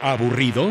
[0.00, 0.70] ¿Aburrido?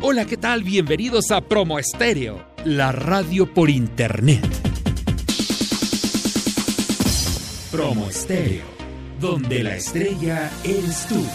[0.00, 0.62] Hola, ¿qué tal?
[0.62, 4.46] Bienvenidos a Promo Estéreo, la radio por internet.
[7.72, 8.64] Promo Estéreo,
[9.18, 11.26] donde la estrella eres tú.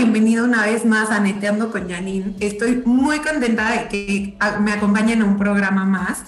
[0.00, 2.34] Bienvenido una vez más a Neteando con Janine.
[2.40, 6.22] Estoy muy contenta de que me acompañen a un programa más.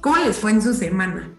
[0.00, 1.30] ¿Cómo les fue en su semana?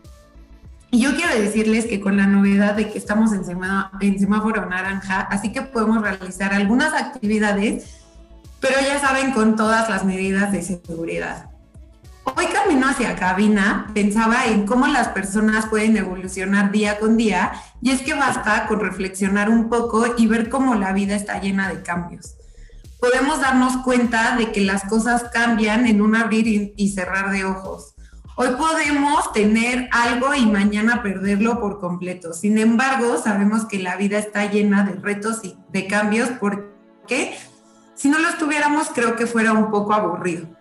[0.92, 5.52] Y yo quiero decirles que con la novedad de que estamos en semáforo naranja, así
[5.52, 8.00] que podemos realizar algunas actividades,
[8.62, 11.50] pero ya saben, con todas las medidas de seguridad.
[12.40, 17.90] Hoy camino hacia cabina, pensaba en cómo las personas pueden evolucionar día con día y
[17.90, 21.82] es que basta con reflexionar un poco y ver cómo la vida está llena de
[21.82, 22.36] cambios.
[23.00, 27.96] Podemos darnos cuenta de que las cosas cambian en un abrir y cerrar de ojos.
[28.36, 32.34] Hoy podemos tener algo y mañana perderlo por completo.
[32.34, 37.36] Sin embargo, sabemos que la vida está llena de retos y de cambios porque
[37.96, 40.57] si no los tuviéramos creo que fuera un poco aburrido.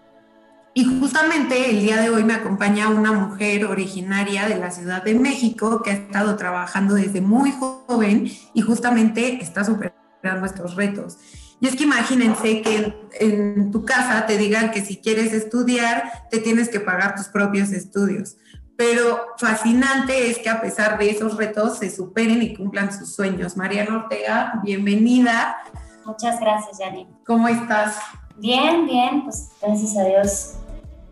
[0.76, 5.14] Y justamente el día de hoy me acompaña una mujer originaria de la Ciudad de
[5.14, 11.16] México que ha estado trabajando desde muy joven y justamente está superando estos retos.
[11.62, 16.40] Y es que imagínense que en, tu casa te digan que si quieres estudiar, te
[16.40, 18.36] tienes que pagar tus propios estudios.
[18.76, 23.56] Pero fascinante es que a pesar de esos retos se superen y cumplan sus sueños.
[23.56, 25.56] Mariana Ortega, bienvenida.
[26.04, 27.08] Muchas gracias, Janine.
[27.24, 27.96] ¿Cómo estás?
[28.36, 30.56] Bien, bien, pues gracias a Dios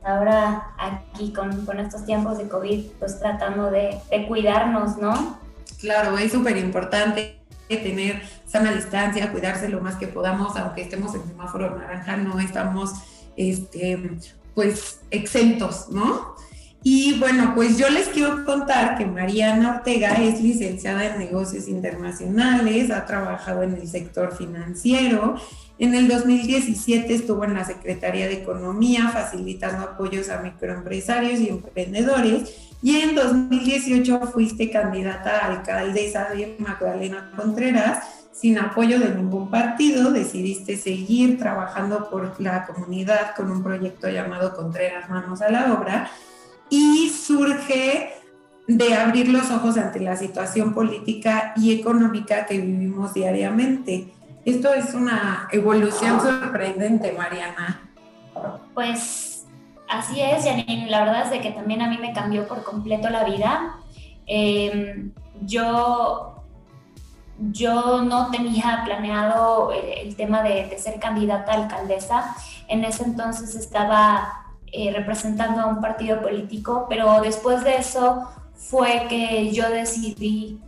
[0.05, 5.39] ahora aquí con, con, estos tiempos de COVID, pues tratando de, de cuidarnos, ¿no?
[5.81, 7.39] Claro, es súper importante
[7.69, 12.93] tener sana distancia, cuidarse lo más que podamos, aunque estemos en semáforo naranja, no estamos,
[13.37, 14.19] este,
[14.55, 16.35] pues, exentos, ¿no?
[16.83, 22.91] Y bueno, pues yo les quiero contar que Mariana Ortega es licenciada en negocios internacionales,
[22.91, 25.37] ha trabajado en el sector financiero
[25.79, 32.55] en el 2017 estuvo en la Secretaría de Economía facilitando apoyos a microempresarios y emprendedores
[32.83, 40.11] y en 2018 fuiste candidata a alcaldesa de Magdalena Contreras sin apoyo de ningún partido,
[40.11, 46.11] decidiste seguir trabajando por la comunidad con un proyecto llamado Contreras Manos a la Obra
[46.69, 48.11] y surge
[48.67, 54.13] de abrir los ojos ante la situación política y económica que vivimos diariamente.
[54.45, 57.81] Esto es una evolución sorprendente, Mariana.
[58.75, 59.47] Pues
[59.89, 60.91] así es, Janine.
[60.91, 63.77] La verdad es de que también a mí me cambió por completo la vida.
[64.27, 66.43] Em, yo,
[67.39, 72.37] yo no tenía planeado el, tema de, ser candidata a alcaldesa.
[72.69, 79.07] En ese entonces estaba eh, representando a un partido político, pero después de eso fue
[79.09, 80.61] que yo decidí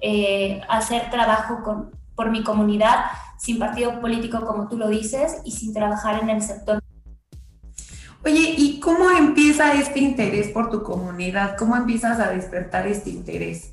[0.00, 3.06] eh, hacer trabajo con, por mi comunidad,
[3.38, 6.78] sin partido político como tú lo dices y sin trabajar en el sector.
[8.22, 11.56] Oye, ¿y cómo empieza este interés por tu comunidad?
[11.56, 13.72] ¿Cómo empiezas a despertar este interés?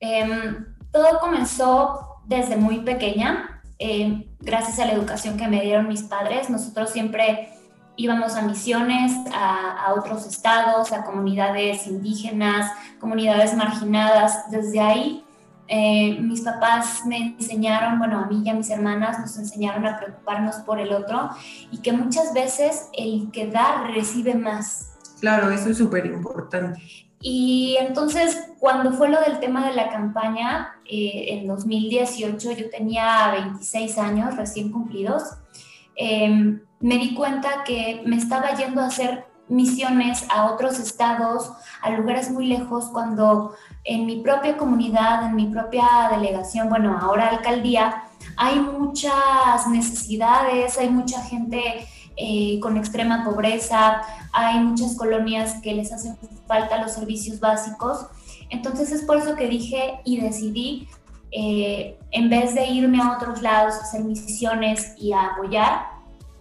[0.00, 6.02] Em, todo comenzó desde muy pequeña, em, gracias a la educación que me dieron mis
[6.02, 6.50] padres.
[6.50, 7.48] Nosotros siempre
[7.96, 12.70] íbamos a misiones, a, a, otros estados, a comunidades indígenas,
[13.00, 14.50] comunidades marginadas.
[14.50, 15.24] Desde ahí
[15.68, 19.98] eh, mis papás me enseñaron, bueno, a mí y a mis hermanas nos enseñaron a
[19.98, 21.28] preocuparnos por el otro
[21.70, 24.94] y que muchas veces el que da recibe más.
[25.20, 26.80] Claro, eso es súper importante.
[27.20, 33.30] Y entonces, cuando fue lo del tema de la campaña, eh, en 2018 yo tenía
[33.32, 35.24] 26 años recién cumplidos,
[35.96, 41.90] em, me di cuenta que me estaba yendo a hacer misiones a otros estados, a
[41.90, 43.54] lugares muy lejos, cuando
[43.84, 48.04] en mi propia comunidad, en mi propia delegación, bueno, ahora alcaldía,
[48.36, 51.86] hay muchas necesidades, hay mucha gente
[52.16, 54.02] eh, con extrema pobreza,
[54.32, 58.06] hay muchas colonias que les hacen falta los servicios básicos.
[58.50, 60.88] Entonces es por eso que dije y decidí,
[61.30, 65.97] eh, en vez de irme a otros lados hacer misiones y a apoyar,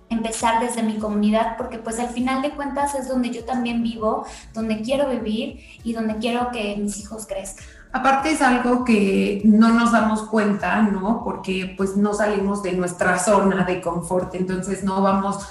[0.09, 4.25] empezar desde mi comunidad, porque pues al final de cuentas es donde yo también vivo,
[4.53, 7.65] donde quiero vivir y donde quiero que mis hijos crezcan.
[7.91, 11.23] Aparte es algo que no nos damos cuenta, ¿no?
[11.23, 15.47] Porque pues no salimos de nuestra zona de confort, entonces no vamos,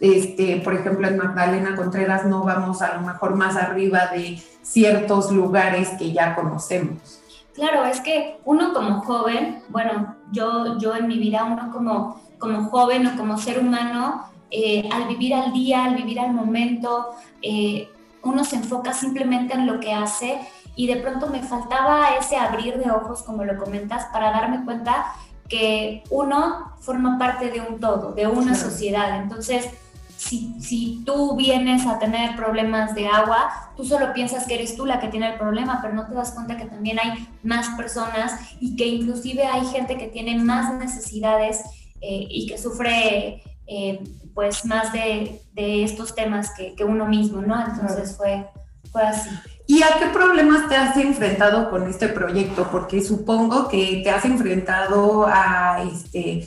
[0.00, 5.30] este, por ejemplo, en Magdalena Contreras no vamos a lo mejor más arriba de ciertos
[5.30, 7.19] lugares que ya conocemos.
[7.60, 12.70] Claro, es que uno como joven, bueno, yo, yo en mi vida, uno como, como
[12.70, 17.10] joven o como ser humano, eh, al vivir al día, al vivir al momento,
[17.42, 17.90] eh,
[18.22, 20.40] uno se enfoca simplemente en lo que hace
[20.74, 25.12] y de pronto me faltaba ese abrir de ojos, como lo comentas, para darme cuenta
[25.46, 29.20] que uno forma parte de un todo, de una sociedad.
[29.20, 29.68] Entonces,
[30.20, 34.84] si, si, tú vienes a tener problemas de agua, tú solo piensas que eres tú
[34.84, 38.34] la que tiene el problema, pero no te das cuenta que también hay más personas
[38.60, 41.62] y que inclusive hay gente que tiene más necesidades
[42.02, 47.40] eh, y que sufre eh, pues más de, de estos temas que, que, uno mismo,
[47.40, 47.58] ¿no?
[47.66, 48.46] Entonces fue,
[48.92, 49.30] fue así.
[49.66, 52.68] ¿Y a qué problemas te has enfrentado con este proyecto?
[52.70, 56.46] Porque supongo que te has enfrentado a este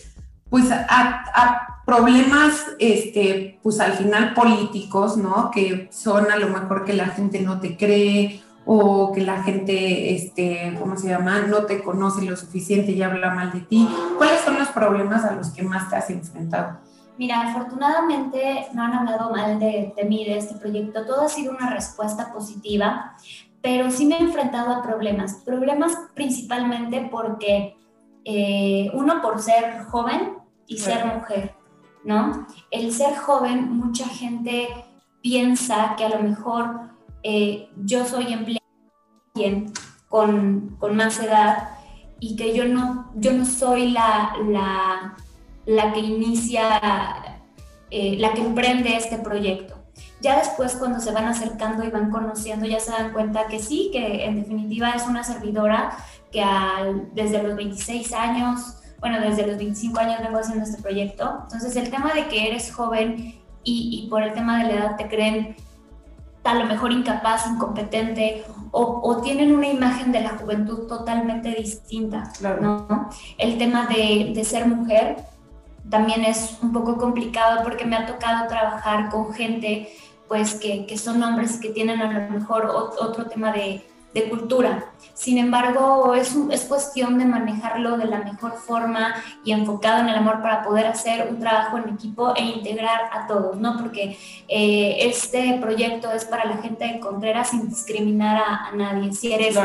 [0.54, 5.52] pues a, a, problemas, este, pues al final políticos, ¿no?
[5.52, 10.16] Que son a lo mejor que la gente no te cree o que la gente,
[10.16, 11.42] este, ¿cómo se llama?
[11.42, 13.90] No te conoce lo suficiente y habla mal de ti.
[14.18, 16.80] ¿Cuáles son los problemas a los que más te has enfrentado?
[17.18, 21.06] Mira, afortunadamente no han hablado mal de, de mí, de este proyecto.
[21.06, 23.16] Todo ha sido una respuesta positiva,
[23.62, 25.42] pero sí me he enfrentado a problemas.
[25.46, 27.76] Problemas principalmente porque,
[28.24, 31.56] eh, uno, por ser joven, y ser mujer,
[32.04, 32.48] ¿no?
[32.72, 34.68] El ser joven, mucha gente
[35.22, 36.82] piensa que a lo mejor
[37.24, 38.60] eh, yo soy empleada
[40.10, 41.70] con, con más edad
[42.20, 43.12] y que yo no,
[43.46, 45.16] soy la,
[45.94, 47.42] que inicia,
[47.90, 49.76] eh, la que emprende este proyecto.
[50.22, 53.90] Ya después cuando se van acercando y van conociendo, ya se dan cuenta que sí,
[53.92, 55.98] que en definitiva es una servidora
[56.32, 56.46] que
[57.14, 61.40] desde los 26 años bueno, desde los 25 años vengo haciendo este proyecto.
[61.44, 65.10] Entonces, el tema de que eres joven y, por el tema de la edad te
[65.10, 65.58] creen
[66.46, 73.10] a lo mejor incapaz, incompetente o, tienen una imagen de la juventud totalmente distinta, ¿no?
[73.38, 75.18] El tema de, de, ser mujer
[75.90, 79.90] también es un poco complicado porque me ha tocado trabajar con gente
[80.30, 84.92] pues que, que son hombres que tienen a lo mejor otro tema de, de cultura.
[85.14, 90.16] Sin embargo, es, es cuestión de manejarlo de la mejor forma y enfocado en el
[90.16, 93.78] amor para poder hacer un trabajo en equipo e integrar a todos, ¿no?
[93.78, 94.18] Porque
[94.48, 99.14] eh, este proyecto es para la gente de Contreras sin discriminar a, nadie.
[99.14, 99.58] Si eres,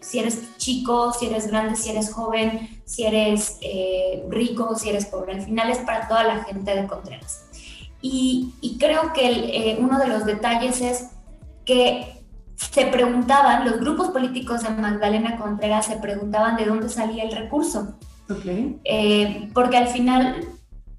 [0.00, 5.06] si eres chico, si eres grande, si eres joven, si eres eh, rico, si eres
[5.06, 5.34] pobre.
[5.34, 7.46] Al final es para toda la gente de Contreras.
[8.00, 11.10] Y, y creo que eh, uno de los detalles es
[11.64, 12.21] que
[12.70, 17.96] se preguntaban, los grupos políticos de Magdalena Contreras se preguntaban de dónde salía el recurso.
[18.84, 20.46] Eh, porque al final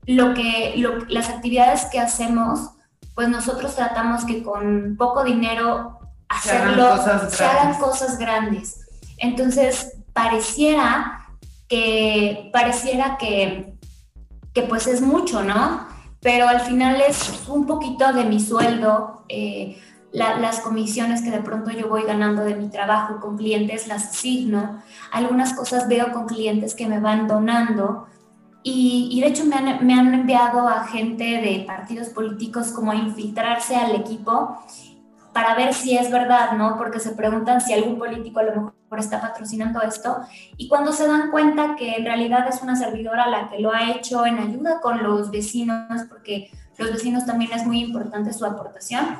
[0.05, 0.75] lo que,
[1.07, 2.71] las actividades que hacemos,
[3.15, 5.99] pues nosotros tratamos que con poco dinero
[6.29, 6.97] hacerlo,
[7.29, 8.87] se hagan cosas, grandes.
[9.17, 11.27] Entonces, pareciera
[11.67, 13.75] que, pareciera que,
[14.53, 15.87] que pues es mucho, ¿no?
[16.19, 19.25] Pero al final es un poquito de mi sueldo.
[19.27, 19.77] Eh,
[20.13, 24.81] las comisiones que de pronto yo voy ganando de mi trabajo con clientes las asigno.
[25.11, 28.07] Algunas cosas veo con clientes que me van donando.
[28.65, 32.95] Y, de hecho me han, me han, enviado a gente de partidos políticos como a
[32.95, 34.57] infiltrarse al equipo
[35.33, 36.77] para ver si es verdad, ¿no?
[36.77, 40.17] Porque se preguntan si algún político a lo mejor está patrocinando esto.
[40.55, 43.91] Y cuando se dan cuenta que en realidad es una servidora la que lo ha
[43.91, 49.17] hecho en ayuda con los vecinos, porque los vecinos también es muy importante su aportación,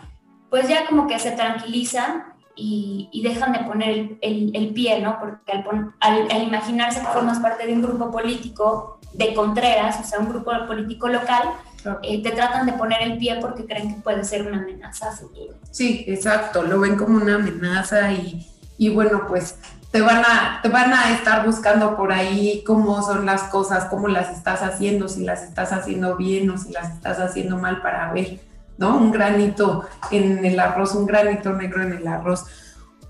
[0.54, 5.18] pues ya como que se tranquilizan y, dejan de poner el, pie, ¿no?
[5.20, 5.52] Porque
[6.00, 10.52] al, imaginarse que formas parte de un grupo político de Contreras, o sea, un grupo
[10.68, 11.42] político local,
[12.04, 15.14] eh, te tratan de poner el pie porque creen que puede ser una amenaza a
[15.14, 15.56] futuro.
[15.72, 19.58] Sí, exacto, lo ven como una amenaza y, y bueno, pues
[19.90, 24.08] te van, a, te van a estar buscando por ahí cómo son las cosas, cómo
[24.08, 28.14] las estás haciendo, si las estás haciendo bien o si las estás haciendo mal para
[28.14, 28.98] ver ¿no?
[28.98, 32.46] Un granito en el arroz, un granito negro en el arroz.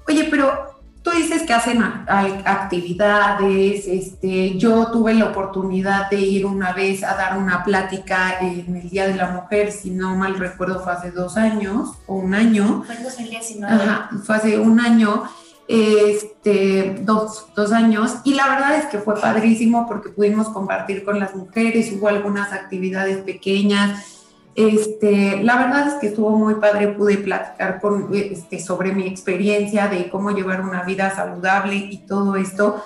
[0.07, 6.71] Oye, pero tú dices que hacen actividades, este, yo tuve la oportunidad de ir una
[6.71, 10.79] vez a dar una plática en el Día de la Mujer, si no mal recuerdo
[10.79, 12.83] fue hace dos años o un año.
[12.85, 13.75] Fue en 2019.
[13.75, 15.23] Ajá, fue hace un año,
[15.67, 21.19] este, dos, dos años, y la verdad es que fue padrísimo porque pudimos compartir con
[21.19, 24.22] las mujeres, hubo algunas actividades pequeñas,
[24.55, 29.87] este, la verdad es que estuvo muy padre, pude platicar con, este, sobre mi experiencia
[29.87, 32.83] de cómo llevar una vida saludable y todo esto,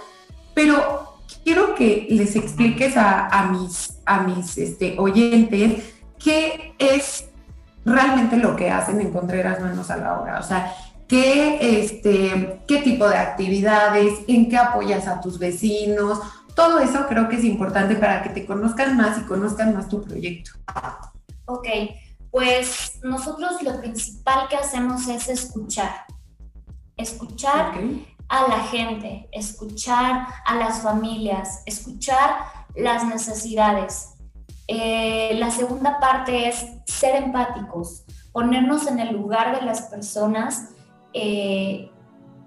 [0.54, 5.84] pero quiero que les expliques a, mis, a mis este, oyentes
[6.18, 7.26] qué es
[7.86, 10.40] realmente lo que hacen en Contreras Manos a la Obra.
[10.40, 10.74] O sea,
[11.08, 16.20] qué tipo de actividades, en qué apoyas a tus vecinos.
[16.56, 20.04] Todo eso creo que es importante para que te conozcan más y conozcan más tu
[20.04, 20.52] proyecto.
[21.48, 21.68] Ok,
[22.30, 26.06] pues nosotros lo principal que hacemos es escuchar.
[26.98, 27.74] Escuchar
[28.28, 32.40] a la gente, escuchar a las familias, escuchar
[32.76, 34.16] las necesidades.
[34.68, 40.72] Eh, la segunda parte es ser empáticos, ponernos en el lugar de las personas,
[41.14, 41.90] eh,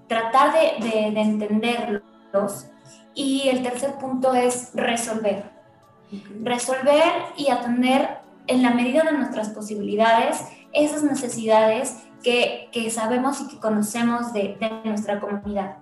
[0.09, 2.67] tratar de, entenderlos.
[3.15, 5.51] Y el tercer punto es resolver.
[6.43, 10.43] Resolver y atender en la medida de nuestras posibilidades
[10.73, 15.77] esas necesidades que, sabemos y que conocemos de, nuestra comunidad.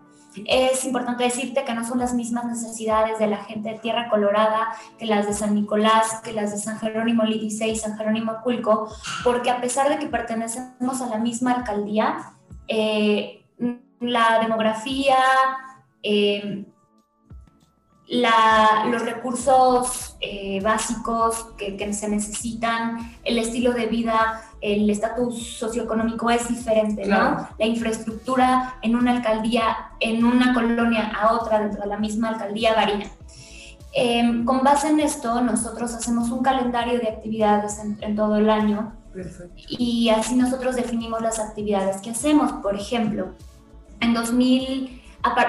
[0.46, 4.68] Es importante decirte que no son las mismas necesidades de la gente de Tierra Colorada
[4.98, 8.88] que las de San Nicolás, que las de San Jerónimo Lídice y San Jerónimo Culco,
[9.24, 12.34] porque a pesar de que pertenecemos a la misma alcaldía,
[12.68, 13.44] eh,
[14.00, 15.16] la demografía,
[16.02, 16.66] eh,
[18.08, 26.48] los recursos eh, básicos que, se necesitan, el estilo de vida, el estatus socioeconómico es
[26.48, 27.48] diferente, ¿no?
[27.58, 32.74] La infraestructura en una alcaldía, en una colonia a otra dentro de la misma alcaldía
[32.74, 33.10] varía.
[33.92, 38.92] Em, con base en esto, nosotros hacemos un calendario de actividades en, todo el año
[39.66, 42.52] y así nosotros definimos las actividades que hacemos.
[42.62, 43.34] Por ejemplo,
[44.00, 44.97] en 2000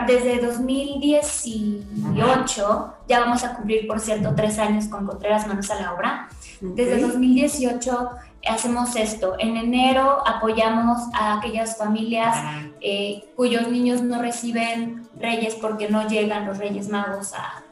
[0.08, 5.94] desde 2018, ya vamos a cumplir, por cierto, tres años con Contreras Manos a la
[5.94, 6.30] Obra.
[6.62, 8.10] Desde 2018
[8.48, 9.36] hacemos esto.
[9.40, 12.38] En enero apoyamos a aquellas familias
[12.82, 17.64] eh, cuyos niños no reciben reyes porque no llegan los Reyes Magos a,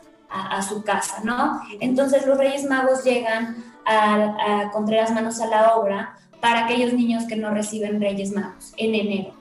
[0.62, 1.62] su casa, ¿no?
[1.80, 7.24] Entonces los Reyes Magos llegan a, a Contreras Manos a la Obra para aquellos niños
[7.26, 9.37] que no reciben Reyes Magos en enero.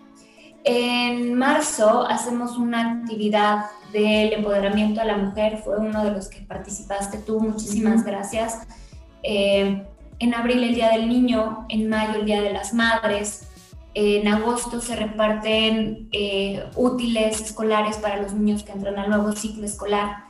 [0.68, 6.40] En marzo hacemos una actividad del empoderamiento a la mujer, fue uno de los que
[6.40, 8.66] participaste tú, muchísimas gracias.
[9.23, 9.85] Eh,
[10.18, 13.46] en abril el Día del Niño, en mayo el Día de las Madres,
[13.94, 19.64] en agosto se reparten eh, útiles escolares para los niños que entran al nuevo ciclo
[19.64, 20.25] escolar.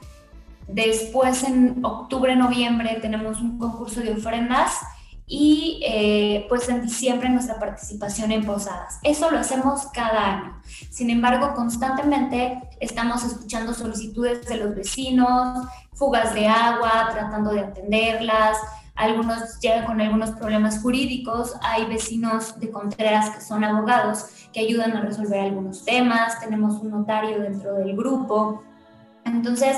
[0.68, 4.80] Después en octubre, noviembre tenemos un concurso de ofrendas
[5.26, 9.00] y eh, pues en diciembre nuestra participación en posadas.
[9.02, 10.62] Eso lo hacemos cada año.
[10.90, 18.56] Sin embargo, constantemente estamos escuchando solicitudes de los vecinos, fugas de agua, tratando de atenderlas.
[18.94, 21.54] Algunos llegan con algunos problemas jurídicos.
[21.60, 26.38] Hay vecinos de Contreras que son abogados que ayudan a resolver algunos temas.
[26.40, 28.62] Tenemos un notario dentro del grupo.
[29.24, 29.76] Entonces,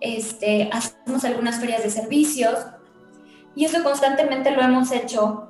[0.00, 2.58] este, hacemos algunas ferias de servicios
[3.58, 5.48] y eso constantemente lo hemos hecho,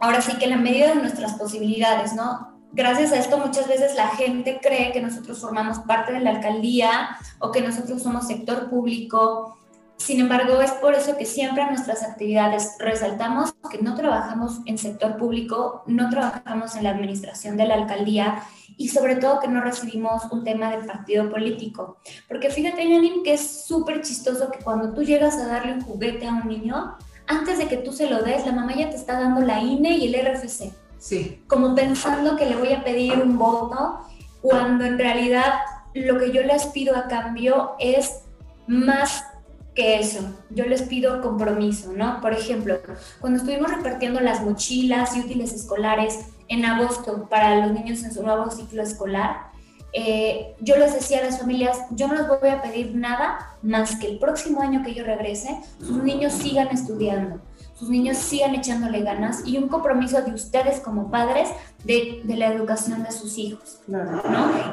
[0.00, 2.58] ahora sí que en la medida de nuestras posibilidades, ¿no?
[2.72, 7.18] Gracias a esto muchas veces la gente cree que nosotros formamos parte de la alcaldía
[7.40, 9.58] o que nosotros somos sector público.
[9.98, 14.78] Sin embargo, es por eso que siempre en nuestras actividades resaltamos que no trabajamos en
[14.78, 18.42] sector público, no trabajamos en la administración de la alcaldía
[18.78, 21.98] y sobre todo que no recibimos un tema de partido político.
[22.26, 26.26] Porque fíjate, Janine, que es súper chistoso que cuando tú llegas a darle un juguete
[26.26, 29.18] a un niño, antes de que tú se lo des, la mamá ya te está
[29.18, 30.72] dando la INE y el RFC.
[30.98, 31.42] Sí.
[31.46, 34.00] Como pensando que le voy a pedir un voto,
[34.40, 35.54] cuando en realidad
[35.94, 38.22] lo que yo les pido a cambio es
[38.66, 39.24] más
[39.74, 40.20] que eso.
[40.50, 42.20] Yo les pido compromiso, ¿no?
[42.20, 42.78] Por ejemplo,
[43.20, 48.22] cuando estuvimos repartiendo las mochilas y útiles escolares en agosto para los niños en su
[48.22, 49.53] nuevo ciclo escolar,
[49.96, 53.94] eh, yo les decía a las familias, yo no les voy a pedir nada más
[53.94, 57.40] que el próximo año que yo regrese, sus niños sigan estudiando,
[57.78, 61.48] sus niños sigan echándole ganas y un compromiso de ustedes como padres
[61.84, 63.78] de, la educación de sus hijos.
[63.86, 64.20] ¿no?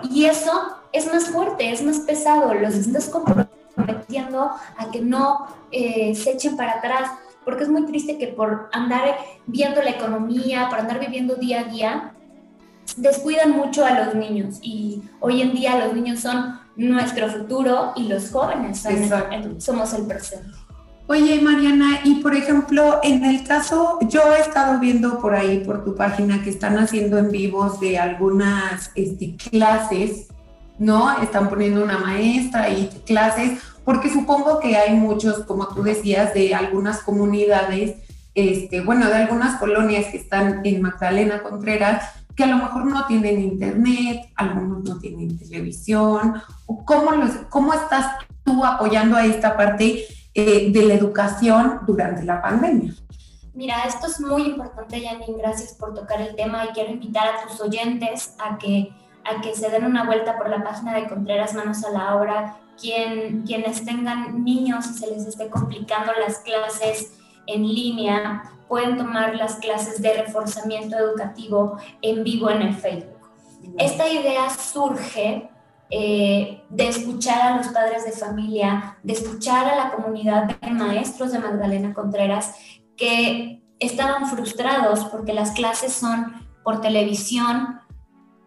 [0.10, 0.52] Y eso
[0.92, 6.58] es más fuerte, es más pesado, los estás comprometiendo a que no eh, se echen
[6.58, 7.12] para atrás,
[7.46, 11.64] porque es muy triste que por andar viendo la economía, por andar viviendo día a
[11.66, 12.11] día,
[12.98, 18.08] descuidan mucho a los niños y hoy en día los niños son nuestro futuro y
[18.08, 18.84] los jóvenes
[19.60, 20.50] somos el presente.
[21.08, 25.84] Oye, Mariana, y por ejemplo, en el caso, yo he estado viendo por ahí, por
[25.84, 30.28] tu página, que están haciendo en vivos de algunas este, clases,
[30.80, 31.22] ¿no?
[31.22, 36.56] Están poniendo una maestra y clases, porque supongo que hay muchos, como tú decías, de
[36.56, 37.98] algunas comunidades,
[38.34, 43.06] este, bueno, de algunas colonias que están en Magdalena Contreras, que a lo mejor no
[43.06, 46.42] tienen internet, algunos no tienen televisión,
[46.86, 47.12] cómo,
[47.50, 52.94] cómo estás tú apoyando a esta parte eh, de la educación durante la pandemia.
[53.54, 55.38] Mira, esto es muy importante, Janine.
[55.38, 58.94] Gracias por tocar el tema y quiero invitar a tus oyentes a que,
[59.26, 62.58] a que se den una vuelta por la página de Contreras Manos a la Obra.
[62.80, 69.36] Quien, quienes tengan niños y se les esté complicando las clases en línea, pueden tomar
[69.36, 73.20] las clases de reforzamiento educativo en vivo en el Facebook.
[73.78, 75.50] Esta idea surge
[75.90, 81.34] eh, de escuchar a los padres de familia, de escuchar a la comunidad de maestros
[81.34, 82.56] de Magdalena Contreras
[82.96, 87.82] que estaban frustrados porque las clases son por televisión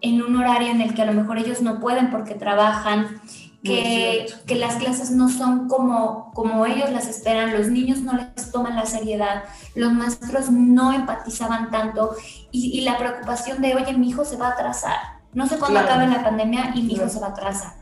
[0.00, 3.20] en un horario en el que a lo mejor ellos no pueden porque trabajan,
[3.64, 8.52] que, que, las clases no son como, como ellos las esperan, los niños no les
[8.52, 9.44] toman la seriedad,
[9.74, 12.14] los maestros no empatizaban tanto
[12.52, 14.98] y, la preocupación de, oye, mi hijo se va a atrasar,
[15.32, 17.72] no sé cuándo acabe la pandemia y mi hijo se va a atrasar.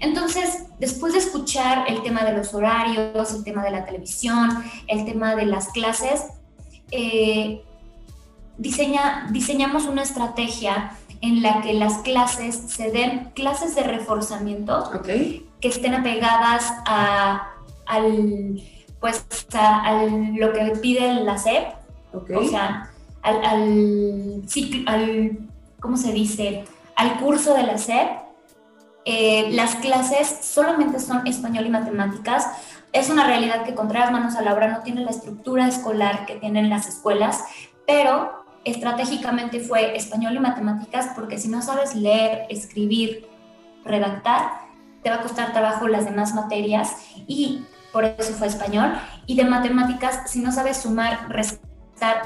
[0.00, 5.04] Entonces, después de escuchar el tema de los horarios, el tema de la televisión, el
[5.04, 6.24] tema de las clases,
[6.90, 7.62] eh,
[8.58, 15.68] diseña, diseñamos una estrategia en la que las clases se den clases de reforzamiento que
[15.68, 17.48] estén apegadas a,
[17.86, 18.62] al,
[19.00, 21.68] pues, a, lo que pide la SEP,
[22.12, 22.90] o sea,
[23.22, 24.42] al, al,
[24.86, 25.38] al,
[25.80, 26.64] ¿cómo se dice?
[26.96, 28.20] Al curso de la SEP
[29.04, 32.46] eh, las clases solamente son español y matemáticas.
[32.92, 36.36] Es una realidad que Contreras Manos a la Obra no tiene la estructura escolar que
[36.36, 37.44] tienen las escuelas,
[37.86, 43.26] pero estratégicamente fue español y matemáticas porque si no sabes leer, escribir,
[43.84, 44.50] redactar,
[45.02, 48.92] te va a costar trabajo las demás materias y por eso fue español.
[49.26, 51.28] Y de matemáticas, si no sabes sumar,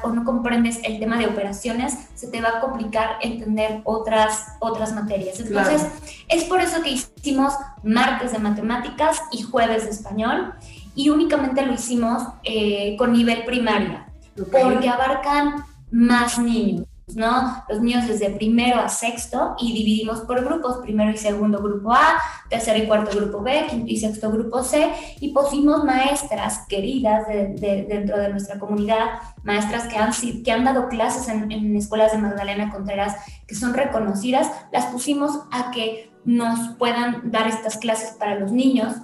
[0.03, 4.93] o no comprendes el tema de operaciones, se te va a complicar entender otras, otras
[4.93, 5.41] materias.
[5.41, 5.87] Entonces,
[6.29, 10.55] es por eso que hicimos martes de matemáticas y jueves de español
[10.95, 16.87] y únicamente lo hicimos eh, con nivel primaria, porque abarcan más niños.
[17.15, 17.63] ¿no?
[17.69, 22.17] Los niños desde primero a sexto y dividimos por grupos, primero y segundo grupo A,
[22.49, 27.87] tercero y cuarto grupo B, quinto y sexto grupo C, y pusimos maestras queridas de,
[27.89, 32.19] dentro de nuestra comunidad, maestras que han, que han dado clases en, en escuelas de
[32.19, 38.37] Magdalena Contreras, que son reconocidas, las pusimos a que nos puedan dar estas clases para
[38.37, 38.95] los niños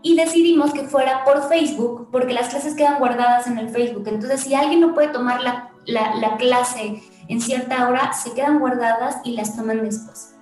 [0.00, 4.04] y decidimos que fuera por Facebook, porque las clases quedan guardadas en el Facebook.
[4.06, 8.58] Entonces, si alguien no puede tomar la, la, la clase en cierta hora se quedan
[8.58, 10.36] guardadas y las toman después.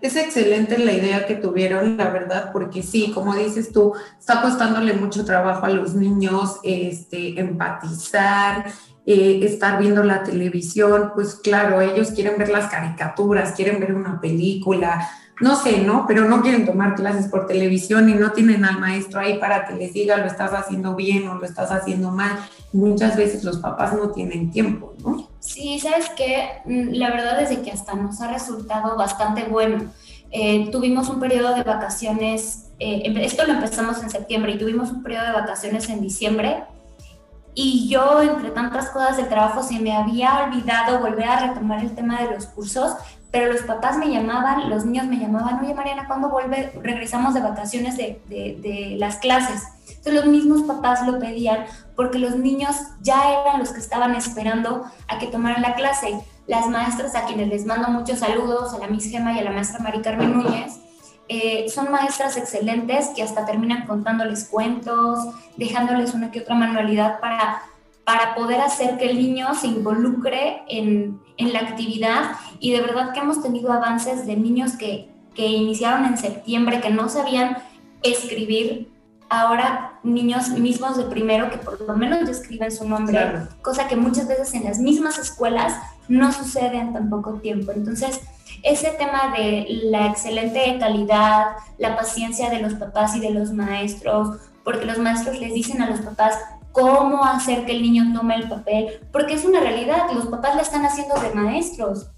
[0.00, 4.92] Es excelente la idea que tuvieron, la verdad, porque sí, como dices tú, está costándole
[4.92, 8.66] mucho trabajo a los niños este, empatizar,
[9.06, 14.20] eh, estar viendo la televisión, pues claro, ellos quieren ver las caricaturas, quieren ver una
[14.20, 15.08] película,
[15.40, 16.06] no sé, ¿no?
[16.06, 19.74] Pero no quieren tomar clases por televisión y no tienen al maestro ahí para que
[19.74, 22.38] les diga lo estás haciendo bien o lo estás haciendo mal.
[22.72, 25.28] Muchas veces los papás no tienen tiempo, ¿no?
[25.40, 29.84] Sí, sabes que mm, la verdad es que hasta nos ha resultado bastante bueno.
[30.30, 35.02] Eh, tuvimos un periodo de vacaciones, eh, esto lo empezamos en septiembre y tuvimos un
[35.02, 36.64] periodo de vacaciones en diciembre
[37.58, 41.94] y yo, entre tantas cosas del trabajo, se me había olvidado volver a retomar el
[41.94, 42.92] tema de los cursos,
[43.30, 46.72] pero los papás me llamaban, los niños me llamaban, oye Mariana, ¿cuándo vuelve?
[46.82, 49.62] regresamos de vacaciones de, de, las clases?
[49.88, 54.84] Entonces los mismos papás lo pedían porque los niños ya eran los que estaban esperando
[55.08, 56.18] a que tomaran la clase.
[56.46, 59.50] Las maestras, a quienes les mando muchos saludos, a la Miss Gema y a la
[59.50, 60.78] maestra Mari Carmen Núñez,
[61.28, 65.18] eh, son maestras excelentes que hasta terminan contándoles cuentos,
[65.56, 67.62] dejándoles una que otra manualidad para,
[68.04, 72.32] para poder hacer que el niño se involucre en, en la actividad.
[72.60, 76.90] Y de verdad que hemos tenido avances de niños que, que iniciaron en septiembre, que
[76.90, 77.58] no sabían
[78.02, 78.90] escribir,
[79.28, 83.18] ahora niños mismos de primero que por lo menos ya escriben su nombre,
[83.62, 85.74] cosa que muchas veces en las mismas escuelas
[86.08, 87.72] no sucede en tan poco tiempo.
[87.72, 88.20] Entonces,
[88.62, 91.46] ese tema de la excelente calidad,
[91.78, 95.90] la paciencia de los papás y de los maestros, porque los maestros les dicen a
[95.90, 96.38] los papás
[96.76, 100.60] cómo hacer que el niño tome el papel, porque es una realidad, los papás le
[100.60, 102.10] están haciendo de maestros.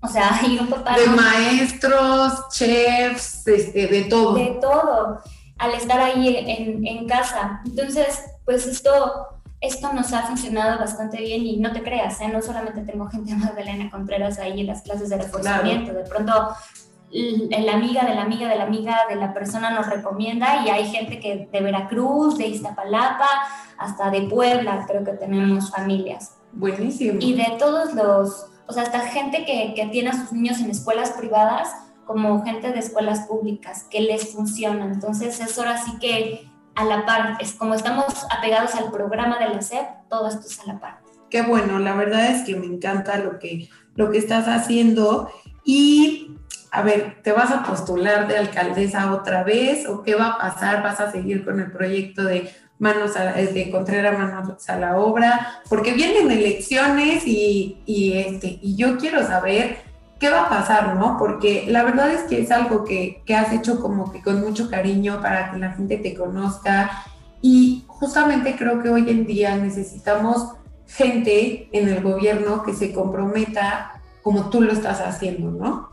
[0.00, 0.96] O sea, hay un papá...
[0.96, 4.34] De maestros, chefs, este, de todo.
[4.36, 5.20] De todo,
[5.58, 7.60] al estar ahí en, en casa.
[7.66, 9.28] Entonces, pues esto
[9.60, 12.28] esto nos ha funcionado bastante bien y no te creas, ¿eh?
[12.28, 16.32] no solamente tengo gente de Elena Contreras ahí en las clases de reforzamiento, de pronto
[17.12, 20.86] la amiga de la amiga de la amiga de la persona nos recomienda y hay
[20.86, 23.28] gente que de Veracruz, de Iztapalapa,
[23.78, 26.36] hasta de Puebla, creo que tenemos familias.
[26.52, 27.18] Buenísimo.
[27.20, 30.70] Y de todos los, o sea, hasta gente que, que tiene a sus niños en
[30.70, 31.68] escuelas privadas,
[32.06, 34.84] como gente de escuelas públicas, que les funciona.
[34.84, 37.38] Entonces es ahora sí que a la par.
[37.40, 41.00] Es como estamos apegados al programa de la SEP, todo esto es a la par.
[41.28, 45.30] Qué bueno, la verdad es que me encanta lo que, lo que estás haciendo.
[45.64, 46.36] Y,
[46.70, 50.82] a ver, ¿te vas a postular de alcaldesa otra vez o qué va a pasar?
[50.82, 55.60] ¿Vas a seguir con el proyecto de manos a, de Contreras manos a la obra?
[55.68, 59.78] Porque vienen elecciones y, y, este, y yo quiero saber
[60.20, 61.16] qué va a pasar, ¿no?
[61.18, 64.70] Porque la verdad es que es algo que, que has hecho como que con mucho
[64.70, 67.04] cariño para que la gente te conozca
[67.42, 70.52] y justamente creo que hoy en día necesitamos
[70.86, 75.89] gente en el gobierno que se comprometa como tú lo estás haciendo, ¿no?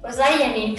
[0.00, 0.76] Pues ay, Jenny,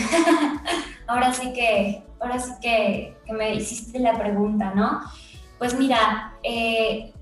[1.08, 5.02] ahora sí que, ahora sí que, me hiciste la pregunta, ¿no?
[5.58, 7.14] Pues mira, eh,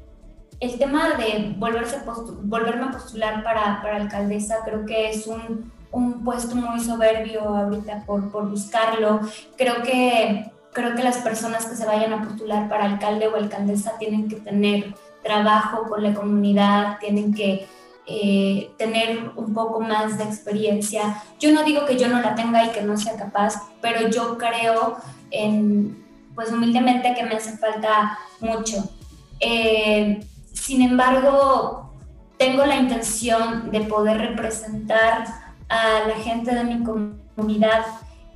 [0.59, 6.55] el tema de volverme a postular para, para, alcaldesa creo que es un, un puesto
[6.55, 9.21] muy soberbio ahorita por, por, buscarlo.
[9.57, 13.97] Creo que, creo que las personas que se vayan a postular para alcalde o alcaldesa
[13.97, 17.67] tienen que tener trabajo con la comunidad, tienen que
[18.09, 21.21] eh, tener un poco más de experiencia.
[21.39, 24.37] Yo no digo que yo no la tenga y que no sea capaz, pero yo
[24.37, 24.95] creo
[25.29, 28.89] en, pues humildemente que me hace falta mucho.
[29.41, 31.91] Eh, sin embargo,
[32.37, 35.27] tengo la intención de poder representar
[35.67, 37.85] a la gente de mi comunidad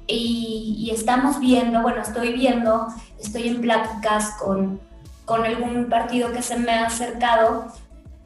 [0.05, 4.81] y, estamos viendo, bueno, estoy viendo, estoy en pláticas con,
[5.23, 7.71] con algún partido que se me ha acercado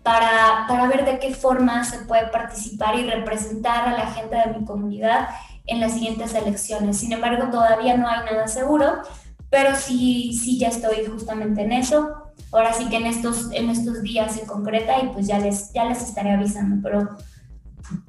[0.06, 4.58] para, para, ver de qué forma se puede participar y representar a la gente de
[4.58, 5.28] mi comunidad
[5.66, 6.98] en las siguientes elecciones.
[7.00, 9.02] Sin embargo, todavía no hay nada seguro,
[9.50, 12.26] pero sí, sí ya estoy justamente en eso
[12.58, 15.86] ahora sí que en estos, en estos días se concreta y pues ya les, ya
[15.86, 17.10] les estaré avisando, pero,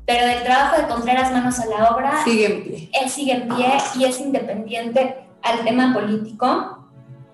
[0.05, 2.91] pero del trabajo de Contreras Manos a la Obra, sigue en pie.
[3.01, 3.67] Él sigue en pie
[3.99, 6.89] y es independiente al tema político.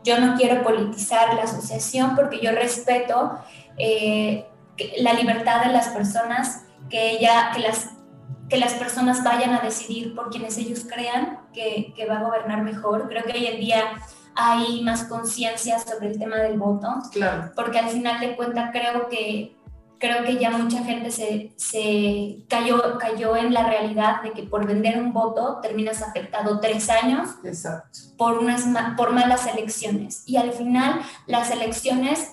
[0.05, 3.39] Yo no quiero politizar la asociación porque yo respeto
[3.79, 4.47] eh,
[4.99, 7.91] la libertad de las personas, que, ella, que, las,
[8.49, 12.63] que las personas vayan a decidir por quienes ellos crean que, que va a gobernar
[12.63, 13.09] mejor.
[13.09, 13.85] Creo que hoy en día
[14.35, 16.89] hay más conciencia sobre el tema del voto.
[17.13, 17.53] Claro.
[17.55, 19.57] Porque al final de cuentas creo que,
[19.99, 24.67] creo que ya mucha gente se, se cayó, cayó en la realidad de que por
[24.67, 28.01] vender un voto terminas afectado tres años Exacto.
[28.17, 28.65] Por, unas,
[28.97, 30.25] por malas elecciones.
[30.27, 32.33] Y al final las elecciones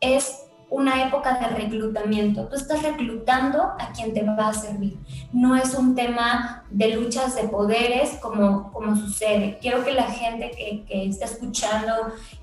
[0.00, 2.46] es una época de reclutamiento.
[2.48, 4.98] Tú estás reclutando a quien te va a servir.
[5.32, 9.58] No es un tema de luchas de poderes como, como sucede.
[9.60, 11.92] Quiero que la gente que, que está escuchando,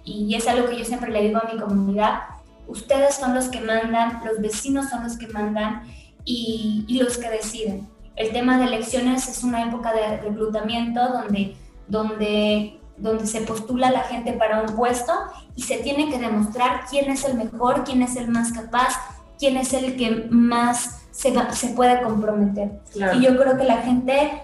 [0.03, 2.21] y es algo que yo siempre le digo a mi comunidad,
[2.67, 5.83] ustedes son los que mandan, los vecinos son los que mandan
[6.23, 7.87] y, los que deciden.
[8.15, 11.55] El tema de elecciones es una época de reclutamiento donde,
[11.87, 15.13] donde donde se postula la gente para un puesto
[15.55, 18.93] y se tiene que demostrar quién es el mejor, quién es el más capaz,
[19.37, 22.79] quién es el que más se, se puede comprometer.
[22.93, 24.43] Y yo creo que la gente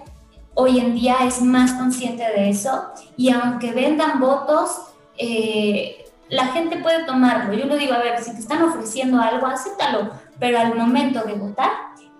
[0.54, 4.70] hoy en día es más consciente de eso y aunque vendan votos,
[5.16, 7.52] eh, la gente puede tomarlo.
[7.54, 11.34] Yo lo digo, a ver, si te están ofreciendo algo, acéptalo, pero al momento de
[11.34, 11.70] votar,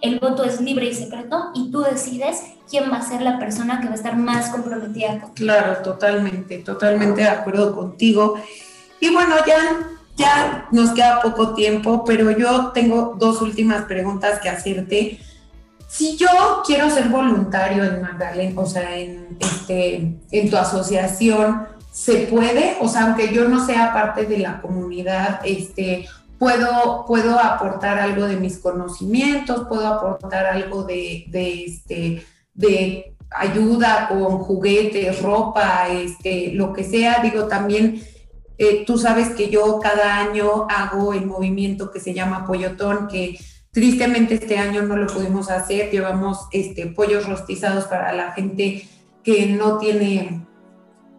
[0.02, 3.80] el voto es libre y secreto y tú decides quién va a ser la persona
[3.80, 5.32] que va a estar más comprometida contigo.
[5.34, 8.34] Claro, totalmente, totalmente de acuerdo contigo.
[9.00, 9.58] Y bueno, ya,
[10.16, 15.20] ya nos queda poco tiempo, pero yo tengo dos últimas preguntas que hacerte.
[15.88, 22.26] Si yo quiero ser voluntario en Magdalena, o sea, en, este, en tu asociación, ¿se
[22.26, 22.76] puede?
[22.80, 26.08] O sea, aunque yo no sea parte de la comunidad, este,
[26.42, 34.08] puedo, puedo aportar algo de mis conocimientos, puedo aportar algo de, de, este, de ayuda
[34.08, 37.20] con juguetes, ropa, este, lo que sea.
[37.22, 38.02] Digo, también
[38.58, 43.38] eh, tú sabes que yo cada año hago el movimiento que se llama Pollotón, que
[43.70, 45.92] tristemente este año no lo pudimos hacer.
[45.92, 48.88] Llevamos este, pollos rostizados para la gente
[49.22, 50.44] que no tiene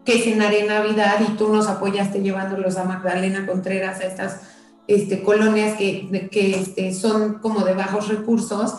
[0.04, 4.53] que cenar en Navidad y tú nos apoyaste llevándolos a Magdalena Contreras a estas
[4.86, 8.74] este, colonias que, que este, son como de bajos recursos.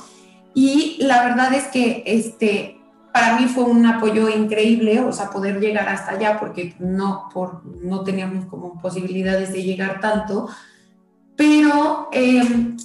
[0.54, 2.80] Y la verdad es que este,
[3.14, 7.66] para mí fue un apoyo increíble, o sea, poder llegar hasta allá, porque no, por,
[7.82, 10.50] no teníamos como posibilidades de llegar tanto.
[11.36, 12.78] Pero em,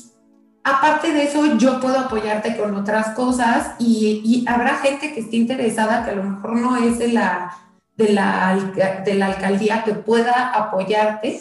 [0.65, 5.37] aparte de eso, yo puedo apoyarte con otras cosas y, y, habrá gente que esté
[5.37, 7.57] interesada, que a lo mejor no es de la,
[7.97, 11.41] de la, de la alcaldía, que pueda apoyarte.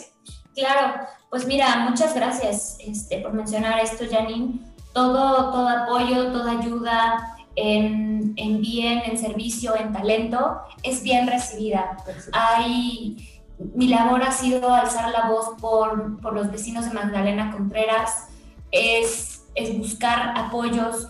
[0.54, 0.94] Claro,
[1.30, 4.58] pues mira, muchas gracias este, por mencionar esto, Janine.
[4.92, 11.96] Todo, todo apoyo, toda ayuda en, en bien, en servicio, en talento, es bien recibida.
[12.32, 13.42] Hay,
[13.74, 18.28] mi labor ha sido alzar la voz por, por los vecinos de Magdalena Contreras,
[18.72, 21.08] es, es buscar apoyos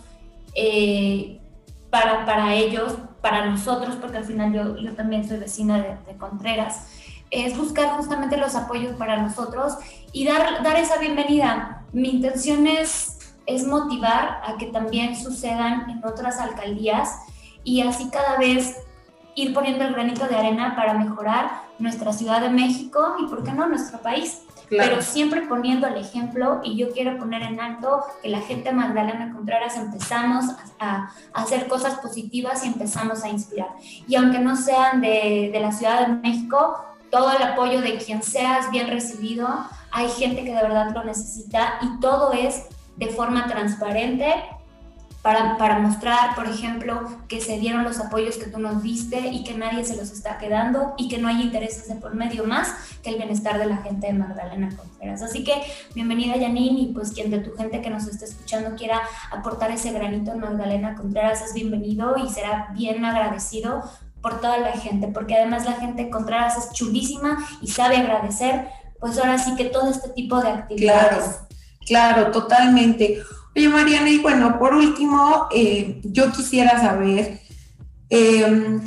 [0.55, 1.41] eh,
[1.91, 6.19] para, para, ellos, para nosotros, porque al final yo, yo también soy vecina de, de,
[6.19, 6.89] Contreras,
[7.31, 9.75] es buscar justamente los apoyos para nosotros
[10.13, 11.85] y dar, dar esa bienvenida.
[11.93, 17.21] Mi intención es, es motivar a que también sucedan en otras alcaldías
[17.63, 18.77] y así cada vez
[19.35, 23.53] ir poniendo el granito de arena para mejorar nuestra Ciudad de México y, ¿por qué
[23.53, 24.43] no, nuestro país?
[24.69, 29.33] Pero siempre poniendo el ejemplo y yo quiero poner en alto que la gente Magdalena
[29.33, 30.45] Contreras empezamos
[30.79, 33.71] a, a, hacer cosas positivas y empezamos a inspirar.
[34.07, 38.23] Y aunque no sean de, de la Ciudad de México, todo el apoyo de quien
[38.23, 39.49] sea es bien recibido.
[39.91, 44.33] Hay gente que de verdad lo necesita y todo es de forma transparente
[45.23, 49.45] para, para, mostrar, por ejemplo, que se dieron los apoyos que tú nos diste y
[49.45, 52.75] que nadie se los está quedando y que no hay intereses de por medio más
[53.03, 55.21] que el bienestar de la gente de Magdalena Contreras.
[55.21, 55.63] Así que
[55.95, 59.93] bienvenida Janine y pues quien de tu gente que nos esté escuchando quiera aportar ese
[59.93, 63.83] granito en Magdalena Contreras es bienvenido y será bien agradecido
[64.23, 69.19] por toda la gente, porque además la gente Contreras es chulísima y sabe agradecer, pues
[69.19, 71.39] ahora sí que todo este tipo de actividades.
[71.87, 73.23] Claro, claro, totalmente.
[73.57, 77.41] Oye, Mariana, y bueno, por último, eh, yo quisiera saber,
[78.09, 78.81] eh,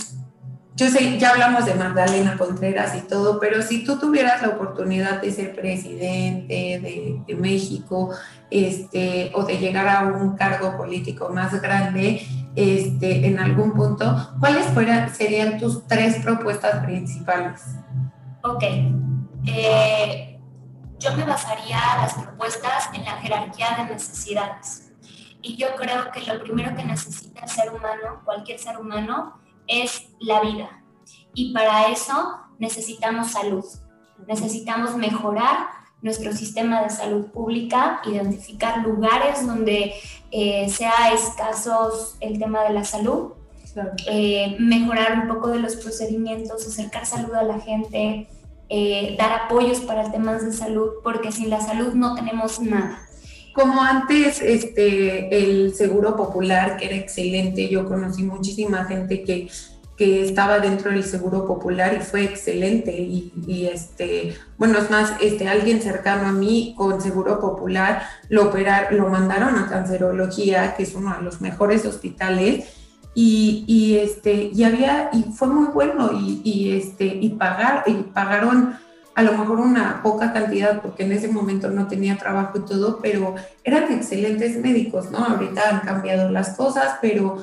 [0.75, 5.21] yo sé, ya hablamos de Magdalena Contreras y todo, pero si tú tuvieras la oportunidad
[5.21, 8.11] de ser presidente de, de México,
[8.49, 12.21] este, o de llegar a un cargo político más grande,
[12.55, 17.61] este, en algún punto, ¿cuáles fueran, serían tus tres propuestas principales?
[18.43, 18.63] Ok.
[19.45, 20.39] Eh,
[20.99, 24.91] yo me basaría las propuestas en la jerarquía de necesidades.
[25.41, 30.09] Y yo creo que lo primero que necesita el ser humano, cualquier ser humano, es
[30.19, 30.83] la vida.
[31.33, 33.65] Y para eso necesitamos salud.
[34.27, 35.67] Necesitamos mejorar
[36.03, 39.93] nuestro sistema de salud pública, identificar lugares donde
[40.31, 43.31] eh, sea escasos el tema de la salud,
[44.07, 48.27] eh, mejorar un poco de los procedimientos, acercar salud a la gente,
[48.69, 53.01] eh, dar apoyos para temas de salud, porque sin la salud no tenemos nada.
[53.53, 59.47] Como antes, este, el seguro popular, que era excelente, yo conocí muchísima gente que,
[59.97, 62.91] que estaba dentro del seguro popular y fue excelente.
[62.91, 68.93] Y, este, bueno, es más, este, alguien cercano a mí con seguro popular lo, operar,
[68.93, 72.65] lo mandaron a cancerología, que es uno de los mejores hospitales
[73.13, 77.93] y, y, este, y había, y fue muy bueno, y, y, este, y, pagar, y
[77.93, 78.75] pagaron
[79.15, 82.99] a lo mejor una poca cantidad, porque en ese momento no tenía trabajo y todo,
[82.99, 85.19] pero eran excelentes médicos, ¿no?
[85.19, 87.37] Ahorita han cambiado las cosas, pero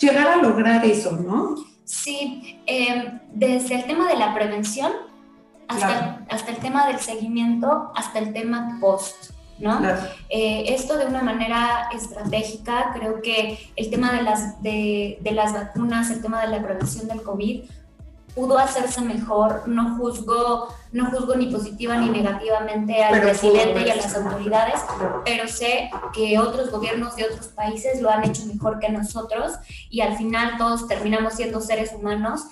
[0.00, 1.56] llegar a lograr eso, ¿no?
[1.84, 4.92] Sí, eh, desde el tema de la prevención
[5.68, 6.18] hasta, claro.
[6.28, 9.32] el, hasta el tema del seguimiento, hasta el tema post.
[9.58, 9.78] ¿no?
[9.78, 10.02] Claro.
[10.30, 15.52] Eh, esto de una manera estratégica, creo que el tema de las, de, de, las
[15.52, 17.64] vacunas, el tema de la prevención del COVID,
[18.34, 23.90] pudo hacerse mejor, no juzgo, no juzgo ni positiva ni negativamente al pero presidente y
[23.90, 24.80] a las autoridades,
[25.24, 29.52] pero sé que otros gobiernos de otros países lo han hecho mejor que nosotros
[29.88, 32.42] y al final todos terminamos siendo seres humanos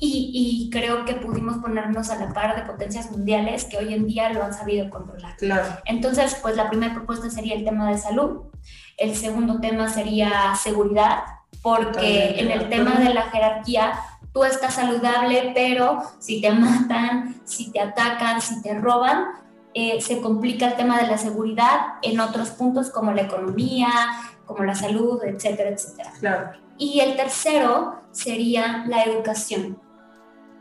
[0.00, 4.06] y, y, creo que pudimos ponernos a la par de potencias mundiales que hoy en
[4.06, 5.36] día lo han sabido controlar.
[5.38, 5.66] Claro.
[5.86, 8.42] Entonces, pues la primera propuesta sería el tema de salud,
[8.96, 11.24] el segundo tema sería seguridad,
[11.62, 13.92] porque en el tema de la jerarquía
[14.32, 19.26] tú estás saludable, pero si te matan, si te atacan, si te roban,
[19.74, 23.88] eh, se complica el tema de la seguridad en otros puntos como la economía,
[24.46, 26.12] como la salud, etcétera, etcétera.
[26.18, 26.52] Claro.
[26.78, 29.78] Y el tercero sería la educación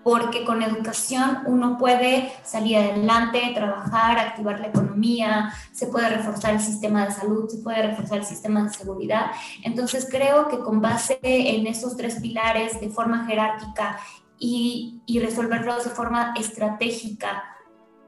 [0.08, 6.62] porque con educación uno puede salir adelante, trabajar, activar la economía, se puede reforzar el
[6.62, 9.32] sistema de salud, se puede reforzar el sistema de seguridad.
[9.64, 14.00] Entonces creo que con base en esos tres pilares de forma jerárquica
[14.40, 17.44] y, y resolverlos de forma estratégica,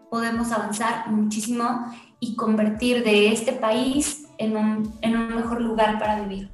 [0.09, 6.21] podemos avanzar muchísimo y convertir de este país en un, en un mejor lugar para
[6.21, 6.49] vivir.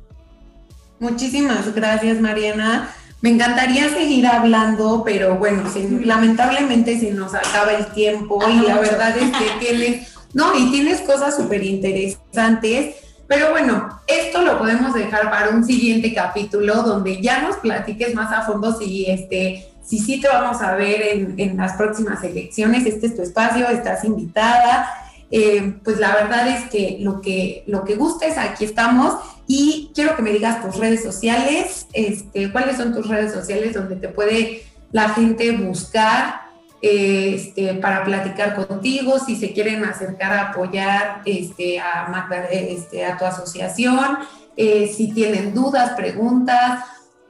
[1.00, 2.90] Muchísimas gracias, Mariana.
[3.21, 5.63] Me encantaría seguir hablando, pero bueno,
[6.04, 11.01] lamentablemente se nos acaba el tiempo y la verdad es que tienes, no, y tienes
[11.01, 12.97] cosas súper interesantes.
[13.28, 18.32] Pero bueno, esto lo podemos dejar para un siguiente capítulo donde ya nos platiques más
[18.32, 22.86] a fondo si este si sí te vamos a ver en, en las próximas elecciones.
[22.86, 25.05] Este es tu espacio, estás invitada.
[25.38, 29.15] Eh, pues la verdad es que lo que lo que gustes, aquí estamos.
[29.48, 33.98] Y quiero que me digas tus redes sociales, este, cuáles son tus redes sociales donde
[33.98, 36.39] te puede la gente buscar
[36.82, 44.19] este, para platicar contigo, si se quieren acercar a apoyar este, a, este, tu asociación,
[44.56, 46.80] eh, si tienen dudas, preguntas,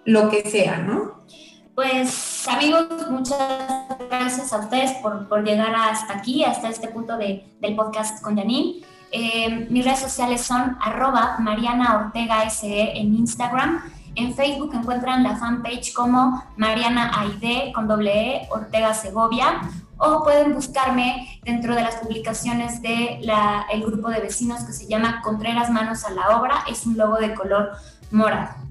[0.04, 1.15] lo que sea, ¿no?
[1.76, 3.38] Pues amigos, muchas
[4.10, 8.38] gracias a ustedes por, por llegar hasta aquí, hasta este punto de, del podcast con
[8.38, 8.76] Janine.
[9.12, 13.82] Eh, mis redes sociales son arroba Mariana Ortega SE en Instagram.
[14.16, 19.60] En Facebook encuentran la fanpage como Mariana Aide con doble E Ortega Segovia
[19.98, 23.30] o pueden buscarme dentro de las publicaciones del
[23.74, 26.64] el grupo de vecinos que se llama Contreras Manos a la Obra.
[26.70, 27.74] Es un logo de color
[28.12, 28.65] morado.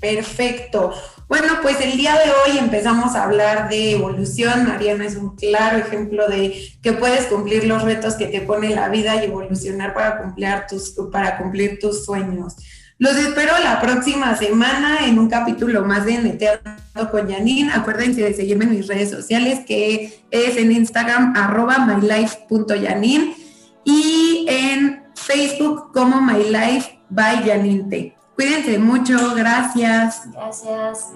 [0.00, 0.92] Perfecto.
[1.28, 4.66] Bueno, pues el día de hoy empezamos a hablar de evolución.
[4.66, 8.88] Mariana es un claro ejemplo de que puedes cumplir los retos que te pone la
[8.88, 12.56] vida y evolucionar para cumplir tus, para cumplir tus sueños.
[12.98, 17.72] Los espero la próxima semana en un capítulo más de Neteando con Janine.
[17.72, 23.36] Acuérdense de seguirme en mis redes sociales, que es en Instagram, arroba mylife.janine
[23.84, 30.22] y en Facebook como mylife by Janine Cuídense mucho, gracias.
[30.32, 31.12] Gracias.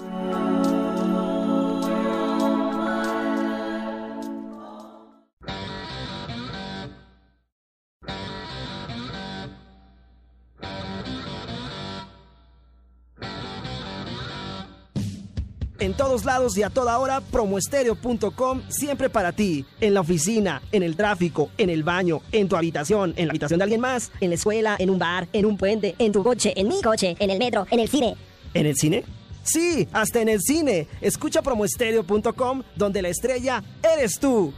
[16.14, 19.64] Todos lados y a toda hora, promoestereo.com siempre para ti.
[19.81, 23.59] En la oficina, en el tráfico, en el baño, en tu habitación, en la habitación
[23.59, 26.53] de alguien más, en la escuela, en un bar, en un puente, en tu coche,
[26.57, 28.14] en mi coche, en el metro, en el cine.
[28.55, 29.03] ¿En el cine?
[29.42, 30.87] Sí, hasta en el cine.
[31.00, 34.55] Escucha promoestereo.com donde la estrella eres tú.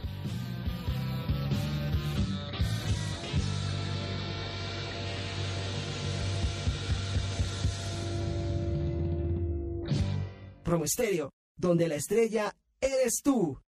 [10.63, 10.85] Promo
[11.57, 13.59] donde la estrella eres tú.